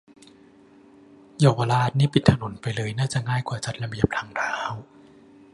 [1.39, 4.57] เยาวราชนี่ปิดถนนไปเลยน่าจะง่ายกว่าจัดระเบียบทางเท้า